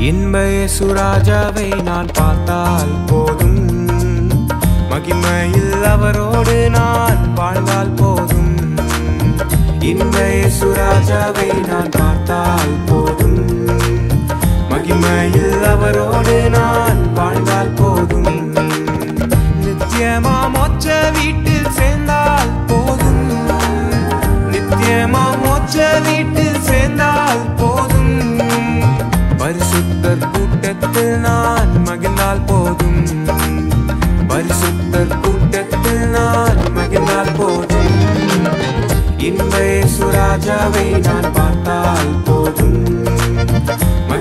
[0.00, 0.38] இன்ப
[0.78, 4.28] சுராஜாவை நான் பார்த்தால் போதும்.
[4.90, 8.56] மகிமையில் அவரோடு நான் வாழ்ந்தால் போதும்.
[9.80, 10.18] இன்ப
[10.60, 13.19] சுராஜாவை நான் பார்த்தால் போதும்.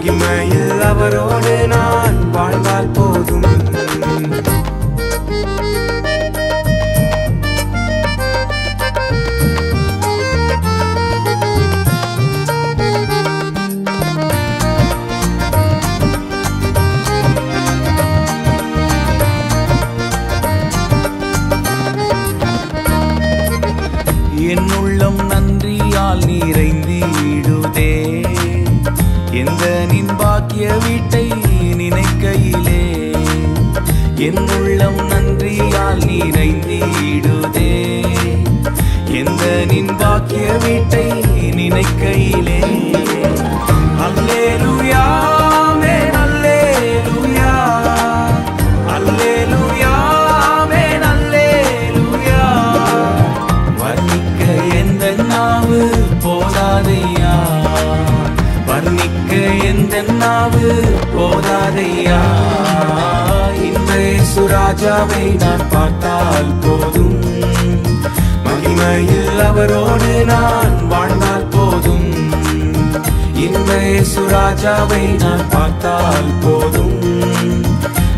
[0.10, 3.48] மகிமையில் அவரோடு நான் வாழ்ந்தால் போதும்.
[24.48, 27.92] என் உள்ளம் நன்றியால் நிறைந்திடுதே.
[29.40, 31.26] எந்த நின் பாக்கிய வீட்டை
[31.80, 32.82] நினைக்கையிலே
[34.28, 37.39] என் உள்ளம் நன்றியால் நிறைந்திடுதே
[61.80, 62.22] போதாதையா
[63.68, 67.22] இன்றே சுராஜாவை நான் பார்த்தால் போதும்.
[68.46, 72.10] மகிமையில் அவரோடு நான் வாழ்ந்தால் போதும்.
[73.36, 76.98] இன்றே சுராஜாவை நான் பார்த்தால் போதும்.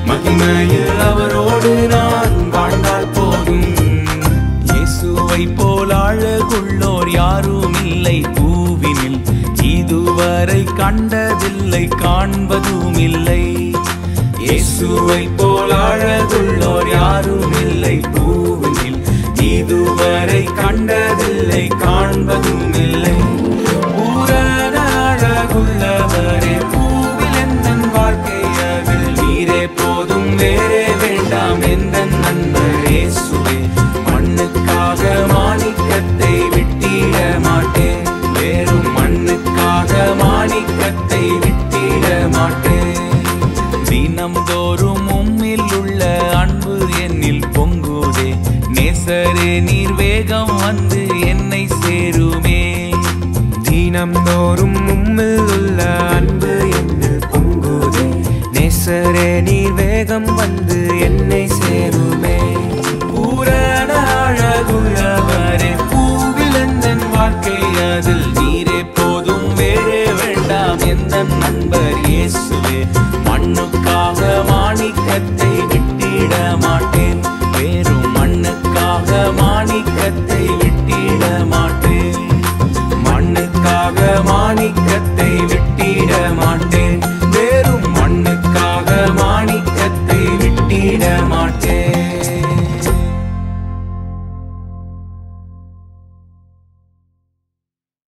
[0.10, 3.70] மகிமையில் அவரோடு நான் வாழ்ந்தால் போதும்.
[4.72, 8.18] இயேசுவை போல் அழகுள்ளோர் யாரும் இல்லை.
[8.38, 9.20] பூவினில்
[9.76, 13.44] இதுவரை கண்ட காண்பதில்லை காண்பதும் இல்லை
[14.42, 19.00] இயேசுவை போல் அழகுள்ளோர் யாரும் இல்லை பூவில்
[19.48, 23.16] இதுவரை கண்டதில்லை காண்பதும் இல்லை
[23.64, 28.40] பூரண அழகுள்ளவரே பூவில் எந்த வாழ்க்கை
[29.20, 30.81] நீரே போதும் வேறே
[49.64, 52.62] நீர் வேகம் வந்து என்னை சேருமே.
[53.70, 55.80] தினம்தோறும் உம்மில் உள்ள
[56.10, 58.08] அன்பு என்று பொங்குதே.
[58.54, 62.38] நேசரே நீர் வேகம் வந்து என்னை சேருமே.
[63.12, 63.92] பூரண
[64.24, 72.80] அழகுள்ளவரே பூவிலந்தன் வாழ்க்கை அதில் நீரே போதும் வேறே வேண்டாம் எந்த நண்பர் இயேசுவே.
[73.28, 77.22] மண்ணுக்காக மாணிக்கத்தை விட்டிட மாட்டேன்.
[84.30, 87.00] மாணிக்கத்தை விட்டிட மாட்டேன்.
[87.36, 88.90] வெறும் மண்ணுக்காக
[89.22, 92.01] மாணிக்கத்தை விட்டிட மாட்டேன்.